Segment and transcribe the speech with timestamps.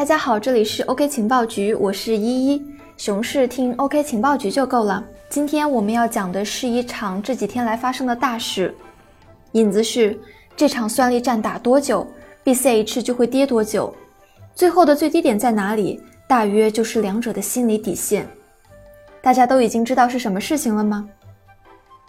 [0.00, 2.66] 大家好，这里是 OK 情报局，我是依依。
[2.96, 5.04] 熊市听 OK 情报局就够了。
[5.28, 8.74] 今天我们要讲的是一场这几天来发生的大事。
[9.52, 10.18] 引子是
[10.56, 12.06] 这场算力战打多久
[12.42, 13.94] ，BCH 就会跌多久。
[14.54, 16.02] 最后的最低点在哪里？
[16.26, 18.26] 大约就是两者的心理底线。
[19.20, 21.06] 大家都已经知道是什么事情了吗？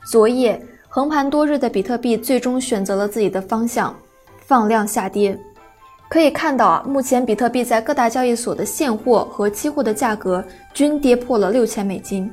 [0.09, 3.94] 昨夜横盘多日的比特币最终选择了自己的方向，
[4.38, 5.38] 放量下跌。
[6.11, 10.43] 可以看到啊，目前比特币在各大交易所的现货和期货的价格
[10.73, 12.29] 均跌破了六千美金，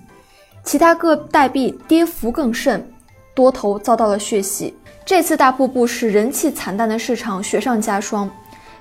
[0.64, 2.84] 其他各代币跌幅更甚，
[3.36, 4.74] 多头遭到了血洗。
[5.06, 8.28] 这次大瀑布使人气惨淡的市场雪上加霜。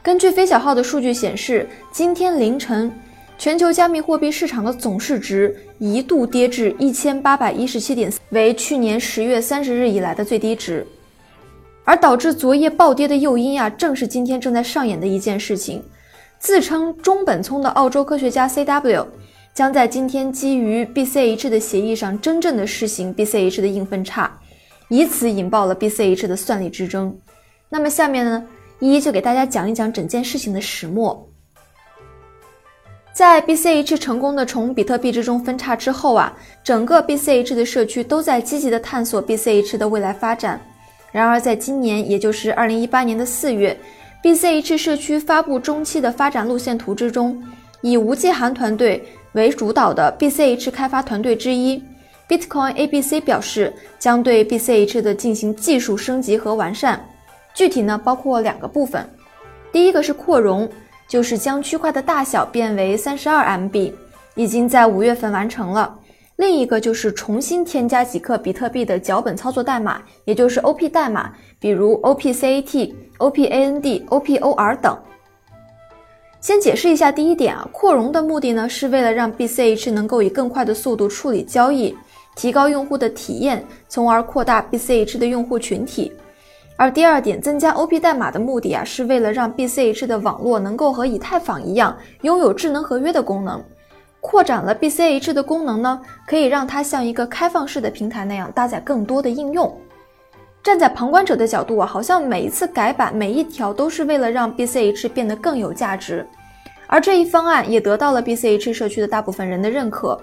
[0.01, 2.91] 根据飞小号的数据显示，今天凌晨，
[3.37, 10.83] 全球加密货币市场的总市值一度跌至一千八百一十七点，为去年十月三十日以来的最低值。
[11.87, 15.81] 而导致昨夜暴跌的诱因啊，正是今天正在上演的一件事情。
[16.37, 19.05] 自称中本聪的澳洲科学家 CW
[19.53, 24.37] 将在今天基于 BCH 的协议上真正的实行 BCH 的硬分叉，
[24.89, 27.17] 以此引爆了 BCH 的算力之争。
[27.69, 28.45] 那么下面呢，
[28.79, 31.25] 一一就给大家讲一讲整件事情的始末。
[33.13, 40.59] 在 BCH 成功的从比特币之中分叉之后啊，整个 BCH 的社区都在积极的探索 BCH 的未来发展。
[41.17, 43.75] 然而，在今年，也就是二零一八年的四月
[44.21, 47.43] ，BCH 社区发布中期的发展路线图之中，
[47.81, 51.83] 以吴继涵团队为主导的 BCH 开发团队之一
[52.29, 57.03] Bitcoin ABC 表示，将对 BCH 的进行技术升级和完善。
[57.55, 59.03] 具体呢，包括两个部分，
[59.71, 60.69] 第一个是扩容，
[61.07, 63.91] 就是将区块的大小变为三十二 MB，
[64.35, 65.96] 已经在五月份完成了。
[66.37, 74.95] 另一个就是重新添加几克比特币的脚本操作代码，也就是 OP 代码，比如 OPCAT、OPAND、OPOR 等。
[76.39, 81.97] 先解释一下第一点啊，扩容的目的呢，是为了让 BCH 能够以更快的速度处理交易，
[82.35, 86.13] 提高用户的体验，从而扩大 BCH 的用户群体。
[86.75, 93.59] 而第二点，增加 OP 代码的目的啊，是为了让 BCH 的网络能够和以太坊一样，拥有智能合约的功能。
[94.19, 99.75] 扩展了 BCH 的功能呢，可以让它像一个开放式的平台那样搭载更多的应用。
[100.63, 106.27] 站在旁观者的角度啊，好像每一次改版每一条都是为了让 BCH 变得更有价值，
[106.87, 110.19] 而这一方案也得到了 BCH 社区的大部分人的认可。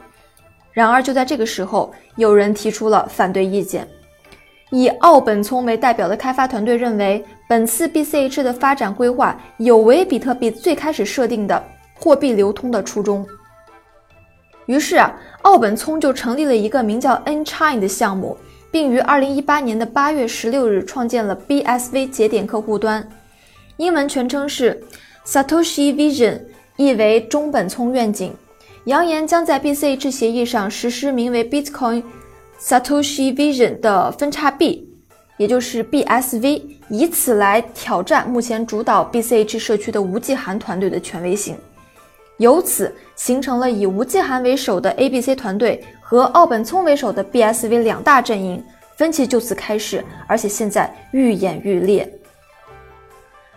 [0.72, 3.88] 然而就在这个时候，有人提出了反对意见。
[4.70, 13.24] 以奥本聪为代表的开发团队认为，本次 BCH 的发展规划有违比特币最开始设定的货币流通的初衷。
[14.66, 18.36] 于是啊，奥本聪就成立了一个名叫 Nchain 的项目，
[18.70, 23.06] 并于二零一八年的八月十六日创建了 BSV 节点客户端，
[23.76, 24.82] 英文全称是
[25.26, 26.40] Satoshi Vision，
[26.76, 28.32] 意为中本聪愿景，
[28.84, 32.02] 扬言将在 BCH 协议上实施名为 Bitcoin
[32.58, 34.88] Satoshi Vision 的分叉币，
[35.36, 41.56] 也就是 BSV，以此来挑战目前主导 BCH 社区的吴继涵团队的权威性。
[42.38, 48.62] 由此形成了以吴继涵为首的 ABC 团队和奥本聪为首的 BSV 两大阵营，
[48.96, 52.10] 分歧就此开始，而且现在愈演愈烈。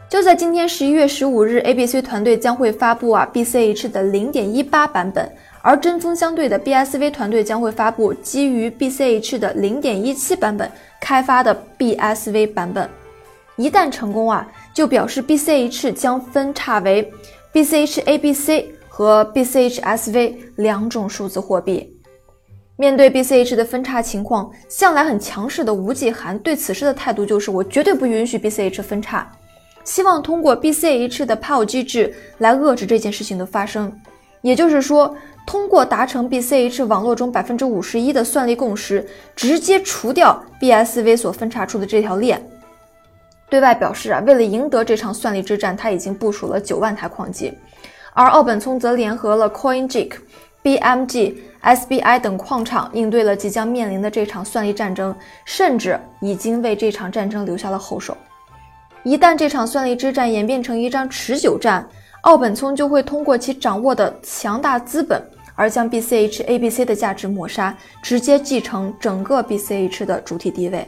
[0.09, 5.29] 就在今天十一月十五日，ABC 团队将会发布啊 BCH 的零点一八版本，
[5.61, 10.71] 而针锋相对的 BSV 团队将会发布基于 BCH 的零点一七版本
[11.01, 12.89] 开发的 BSV 版本。
[13.57, 17.11] 一旦成功啊，就表示 BCH 将分叉为。
[17.57, 21.91] BCH ABC 和 BCH SV 两种数字货币，
[22.75, 29.27] 面对 BCH 的分叉情况，向来很强势的吴继涵对此事的态度就是：我绝对不允许 BCH 分叉，
[29.83, 33.91] 希望通过 BCH 的 POW 机制来遏制这件事情的发生。
[34.43, 39.03] 也就是说，通过达成 BCH 网络中百分之五十一的算力共识，
[39.35, 42.39] 直接除掉 BSV 所分叉出的这条链。
[43.49, 47.53] 对外表示啊，为了赢得这场算力之战，他已经部署了九万台矿机，
[48.13, 50.11] 而奥本聪则联合了 CoinGeek、
[50.63, 55.15] BMG、SBI 等矿场，应对了即将面临的这场算力战争，
[55.45, 58.17] 甚至已经为这场战争留下了后手。
[59.03, 61.87] 一旦这场算力之战演变成一场持久战，
[62.23, 65.21] 奥本聪就会通过其掌握的强大资本，
[65.55, 70.85] 而将 BCH ABC 的价值抹杀，直接继承整个 BCH 的主体地位。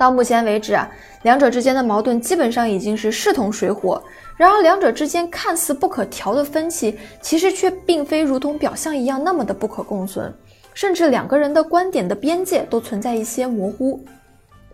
[0.00, 0.90] 到目前为止啊，
[1.24, 4.02] 两者之间的矛盾基本上已经是势同水火。
[4.34, 10.32] 然而，两者之间看似不可调的分歧，其实却并非如同表象一样那么的不可共存，
[10.72, 14.02] 甚至两个人的观点的边界都存在一些模糊。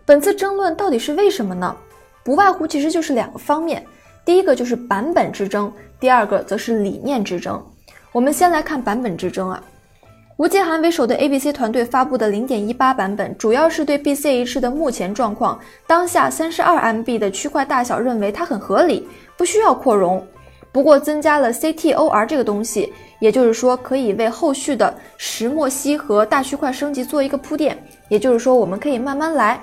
[0.05, 1.75] 本次争论到底是为什么呢？
[2.23, 3.85] 不外乎其实就是两个方面，
[4.23, 5.69] 第一个就是版本之争，
[5.99, 7.61] 第二个则是理念之争。
[8.13, 9.61] 我们先来看版本之争啊。
[10.37, 20.23] 吴继寒为首的 ABC 团队发布的0.18版本，主要是对 BCH 的目前状况、当下 32MB 的区块大小认为它很合理，不需要扩容。
[20.71, 27.75] 不过增加了 CTOR 这个东西，也就是说可以为后续的石墨烯和大区块升级做一个铺垫。
[28.07, 29.59] 也就是说我们可以慢慢来。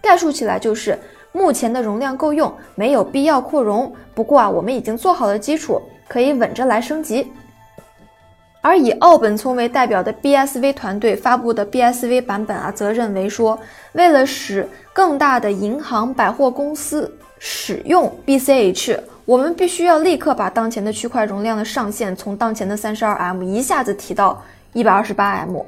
[0.00, 0.98] 概述起来就是
[1.32, 3.92] 目前的容量够用，没有必要扩容。
[4.14, 5.78] 不过啊，我们已经做好了基础，
[6.08, 7.30] 可以稳着来升级。
[8.64, 13.60] 而以奥本聪为代表的 BSV 团队发布的 BSV 版本啊，则认为说，
[13.92, 25.62] 为了使更大的银行、百货公司使用 BCH，我们必须要立刻把当前的区块容量的上限从当前的 32M 一下子提到 128M。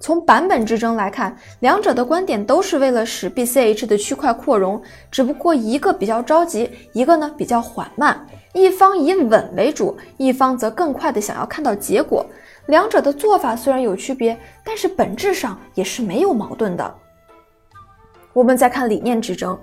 [0.00, 8.26] 从版本之争来看，两者的观点都是为了使 BCH 的区块扩容，只不过一个比较着急，一个呢比较缓慢。
[8.54, 12.24] 一方以稳为主，一方则更快的想要看到结果。
[12.66, 16.94] 两者的做法虽然有区别，但是本质上也是没有矛盾的。
[18.32, 19.58] 我们再看理念之争，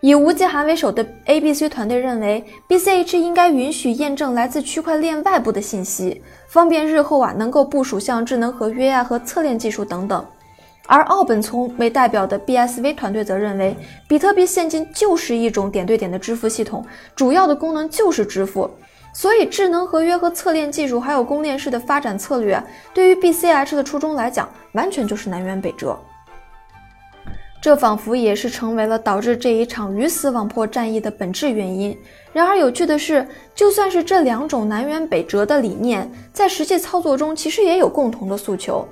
[0.00, 10.24] 以吴继寒为首的 ABC 团队认为，BCH 应该允许验证来自区块链外部的信息，方便日后啊能够部署像智能合约啊和侧链技术等等。
[10.88, 13.76] 而奥本聪为代表的 BSV 团队则认为，
[14.08, 16.82] 比特币现金就是一种点对点的支付系统，
[17.14, 18.70] 主要的功能就是支付。
[19.12, 22.62] 所以，智能合约和侧链技术，还有公链式的发展策略，
[22.94, 25.98] 对于 BCH 的初衷来讲，完全就是南辕北辙。
[27.60, 31.94] 这仿佛也是成为了导致这一场鱼死网破战役的本质原因。
[32.32, 38.88] 然而，有趣的是，就算是这两种南辕北辙的理念，在实际操作中，其实也有共同的诉求。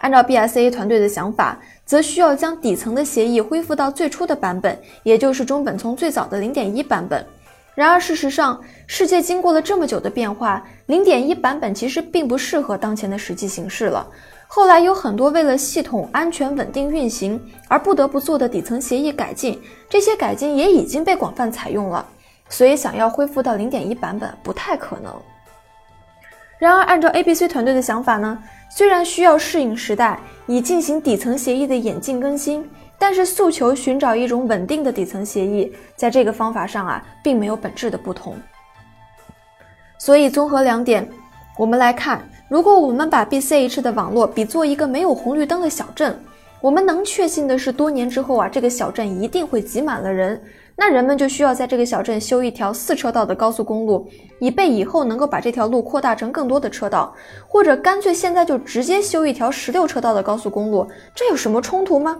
[0.00, 7.24] 按照 BSA 团队的想法，则需要将底层的协议恢复到最初的版本，也就是中本聪最早的0.1版本。
[7.74, 14.06] 然而，事实上，世界经过了这么久的变化，0.1版本其实并不适合当前的实际形势了。
[14.48, 19.58] 后来有很多为了系统安全稳定运行而不得不做的底层协议改进，
[19.88, 22.04] 这些改进也已经被广泛采用了，
[22.48, 25.14] 所以想要恢复到0.1版本不太可能。
[26.60, 28.38] 然而，按照 ABC 团队的想法呢？
[28.68, 32.68] 虽然需要适应时代，以进行底层协议的演进更新，
[32.98, 38.36] 但是诉求寻找一种稳定的底层协议，在这个方法上啊，并没有本质的不同。
[39.96, 41.08] 所以综合两点，
[41.56, 42.20] 我们来看，
[42.50, 46.22] 如果我们把 BCH 的网络比作一个没有红绿灯的小镇，
[46.60, 50.38] 我们能确信的是，多年之后啊，这个小镇一定会挤满了人。
[50.80, 57.14] 那人们就需要在这个小镇修一条四车道的高速公路，以备以后能够把这条路扩大成更多的车道，
[57.46, 62.18] 或者干脆现在就直接修一条十六车道的高速公路，这有什么冲突吗？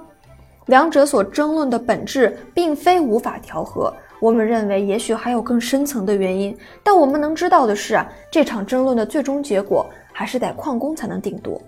[0.66, 3.90] 两者所争论的本质并非无法调和，
[4.20, 6.54] 我们认为也许还有更深层的原因，
[6.84, 7.98] 但我们能知道的是，
[8.30, 11.58] 这场争论的最终结果还是得矿工才能定夺。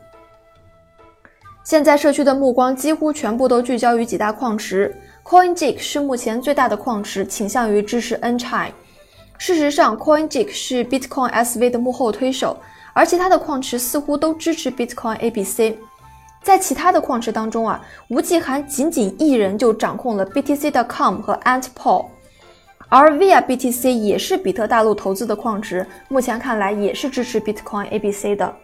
[1.64, 4.94] 现在社区的目光几乎全部都聚焦于几大矿池。
[5.24, 8.70] CoinJig 是目前最大的矿池，倾向于支持 Nchain。
[9.38, 12.56] 事实上，CoinJig 是 Bitcoin SV 的幕后推手，
[12.92, 15.76] 而其他的矿池似乎都支持 Bitcoin ABC。
[16.42, 22.06] 在其他的矿池当中啊，吴继寒仅仅一人就掌控了 BTC.com 和 Antpol，
[22.88, 28.54] 而 ViaBTC 也是比特大陆投资的矿池，目前看来也是支持 Bitcoin ABC 的。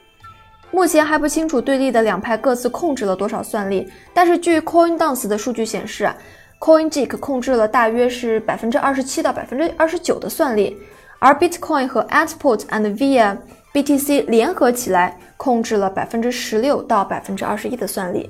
[0.71, 6.15] 目前还不清楚对立的两派各自控制了多少算力，但是据 CoinDance 的数据显示啊。
[6.61, 10.77] CoinJig 控制了大约是百分之二十七到百分之二十九的算力，
[11.19, 13.37] 而 Bitcoin 和 Antport and Via
[13.73, 18.29] BTC 联合起来控制了百分之十六到百分之二十一的算力。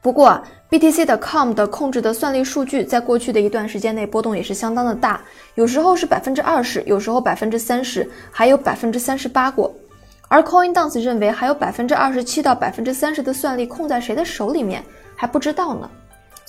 [0.00, 5.20] 不过，BTC 的 Com 的控制的算力数据在过去的一段时间内波动也是相当的大，
[5.54, 9.72] 有时候是百分之二十，有时候百分之三十，还有百分之三十八过。
[10.26, 14.82] 而 CoinDance 认为还有百分之二十七到百分之三十的算力控在谁的手里面
[15.14, 15.88] 还不知道呢。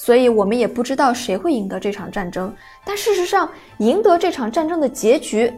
[0.06, 5.50] 所以我们也不知道谁会赢得这场战争，但事实上，赢得这场战争的结局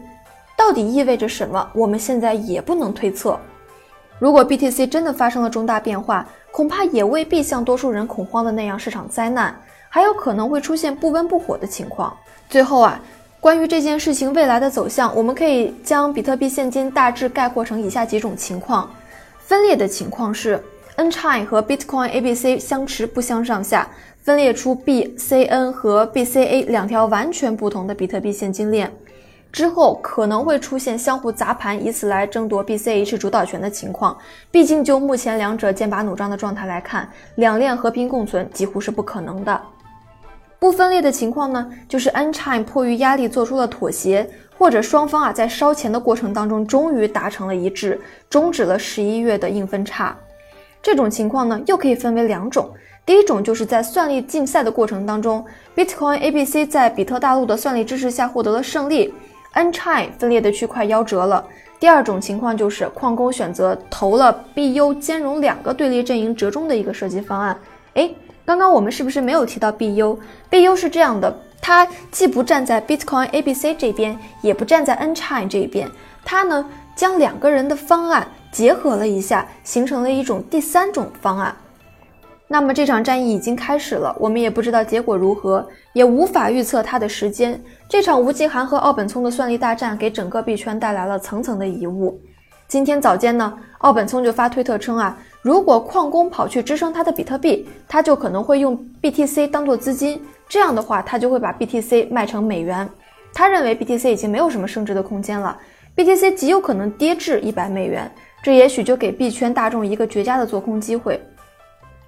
[0.56, 3.36] 到底意味着什么，我们现在也不能推测。
[4.20, 9.52] 如果 BTC 真的发生了重大变化，恐怕也未必像多数人恐慌的那样是场灾难，
[9.88, 12.16] 还有可能会出现不温不火的情况。
[12.48, 13.00] 最后啊，
[13.40, 18.88] 关于这件事情未来的走向，我们可以将比特币现金大致概括成以下几种情况：
[19.40, 20.62] 分裂的情况是
[20.94, 23.88] n c h i n 和 Bitcoin ABC 相持不相上下。
[24.26, 28.92] 分裂出 BCN 和 BCA 两条完全不同的比特币现金链
[29.52, 34.18] 之后，可能会出现相互砸盘，以此来争夺 BCH 主导权的情况。
[34.50, 39.62] 毕竟，就目前两者剑拔弩张的状态来看，两链和平共存几乎是不可能的。
[40.58, 44.28] 不分裂的情况呢，就是 n chain 迫于压力做出了妥协，
[44.58, 50.16] 或者双方啊在烧钱的过程当中终于达成了一致，终止了十一月的硬分叉。
[50.82, 52.68] 这种情况呢，又可以分为两种。
[53.06, 55.46] 第一种就是在算力竞赛的过程当中
[55.76, 59.14] ，Bitcoin ABC 在比特大陆的算力支持下获得了胜利
[59.52, 61.46] ，n chain 分裂的区块夭折了。
[61.78, 67.56] 第二种情况就是矿工选择投了 BU 兼容两个对立阵营折中的一个设计方案。
[67.94, 68.12] 诶，
[68.44, 71.32] 刚刚我们是不是没有提到 BU？BU 是这样的，
[71.62, 75.88] 它既不站在 Bitcoin ABC 这边，也不站在 n chain 这一边，
[76.24, 81.54] 它呢将两个人的方案结合了一下，形成了一种第三种方案。
[82.48, 87.60] 那么这场战役已经开始了，我们也不知道结果如何，也无法预测它的时间。
[87.88, 92.20] 这场吴继寒和奥本聪的算力大战给整个币圈带来了层层的疑雾。
[92.68, 102.88] 今天早间呢，奥本聪就发推特称啊，如果矿工跑去支撑他的比特币，他就可能会用 BTC 当做资金，这样的话他就会把 BTC 卖成美元。
[103.34, 105.58] 他认为 BTC 已经没有什么升值的空间了
[105.96, 108.08] ，BTC 极有可能跌至一百美元，
[108.40, 111.20] 这也许就给币圈大众一个绝佳的做空机会。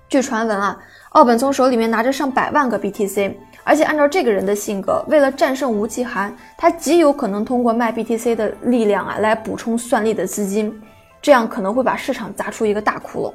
[0.09, 0.75] 据传闻啊，
[1.11, 3.31] 奥本聪手里面拿着上百万个 BTC，
[3.63, 10.75] 而且按照这个人的性格，为了战胜吴继寒，他极有可能通过卖 BTC 的力量啊来补充算力的资金，
[11.21, 13.35] 这样可能会把市场砸出一个大窟窿。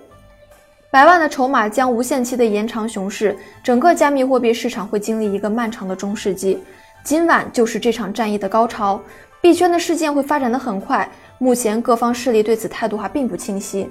[0.89, 6.63] 百万的筹码将无限期的延长熊市，整个加密货币市场会经历一个漫长的中世纪。
[7.03, 8.99] 今晚就是这场战役的高潮，
[9.41, 11.07] 币圈的事件会发展的很快。
[11.37, 13.87] 目前各方势力对此态度还并不清晰，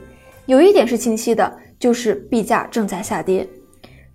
[0.47, 1.53] 有一点是清晰的。
[1.83, 3.45] 就是币价正在下跌，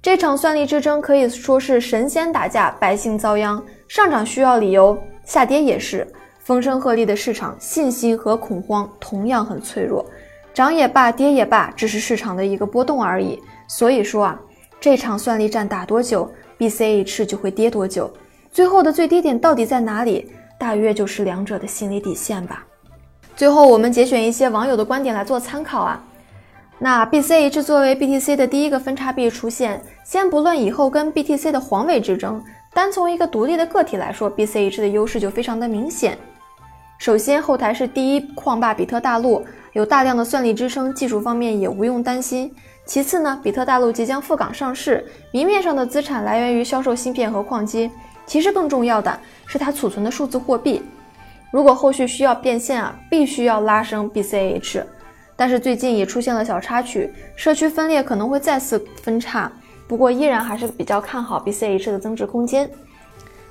[0.02, 3.62] 这场算力之争可以说是神仙打架，百姓遭殃。
[3.90, 6.08] 上涨需要理由，下跌也是。
[6.40, 10.06] 风声鹤唳的市场，信心和恐慌同样很脆弱。
[10.54, 13.38] 涨也罢，跌也罢，只是市场的一个波动而已。
[13.68, 14.40] 所以说啊，
[14.80, 18.10] 这场算力战打多久，BCH 就会跌多久。
[18.50, 20.32] 最后的最低点到底在哪里？
[20.58, 22.66] 大约就是两者的心理底线吧。
[23.36, 26.02] 最后，我们节选一些网友的观点来做参考啊。
[26.80, 36.16] 那 BCH 作为 BTC 的第一个分叉币出现，先不论以后跟 BTC 的皇位之争，单从一个独立的个体来说，BCH 的优势就非常的明显。
[37.00, 39.44] 首先，后台是第一矿霸比特大陆，
[39.74, 42.54] 有大量的算力支撑，技术方面也无用担心。
[42.86, 47.90] 其次呢，比特大陆即将赴港上市，明面上的资产来源于销售芯片和矿机，
[48.28, 50.84] 其实更重要的是它储存的数字货币。
[51.52, 54.84] 如果后续需要变现啊，必须要拉升 BCH。
[55.38, 59.50] 但是最近也出现了小插曲，社区分裂可能会再次分叉，
[59.88, 62.70] 不过依然还是比较看好 BCH 的增值空间。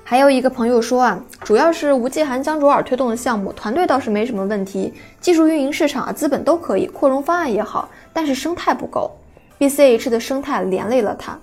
[0.03, 9.11] 还有一个朋友说啊，主要是吴继寒、江卓尔推动的项目，团队倒是没什么问题，技术、运营、市场啊、资本都可以，扩容方案也好，但是生态不够
[9.57, 11.39] ，BCH 的生态连累了它。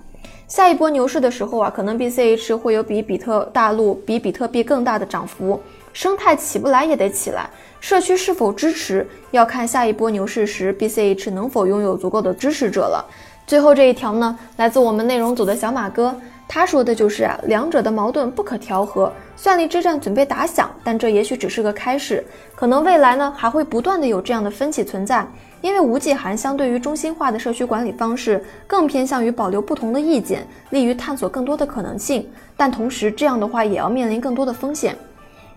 [0.47, 5.59] 下一波牛市的时候啊，可能 BCH 会有比比特大陆、比比特币更大的涨幅。
[5.95, 7.49] 生态起不来也得起来，
[7.79, 13.03] 社区是否支持要看下一波牛市时 BCH 能否拥有足够的支持者了。
[13.47, 16.13] 最后这一条呢，来自我们内容组的小马哥，
[16.49, 22.21] 他说的就是啊，两者的矛盾不可调和，算力之战准备打响，但这也许只是个开始，
[22.55, 25.25] 可能未来呢还会不断的有这样的分歧存在，
[25.61, 34.93] 因为无际寒相对于中心化的社区管理方式更偏向于保留不同的意见，利于探索更多的可能性，但同时这样的话也要面临更多的风险。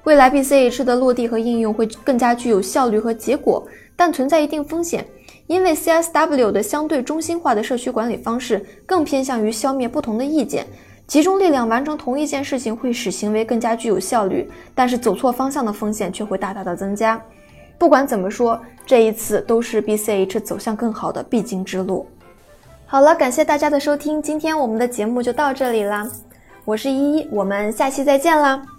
[0.09, 3.63] 未来 BCH 的落地和应用会更加具有效率和结果，
[3.95, 5.05] 但存在一定风险，
[5.47, 10.67] 因为 CSW 的相对中心化的社区管理方式更偏向于消灭不同的意见，
[11.07, 17.23] 集中力量完成同一件事情会使行为更加具有效率，但是走错方向的风险却会大大的增加。
[17.77, 22.07] 不管怎么说，这一次都是 BCH 走向更好的必经之路。
[22.87, 26.11] 好了，感谢大家的收听，今天我们的节目就到这里啦，
[26.65, 28.78] 我是依依，我们下期再见啦。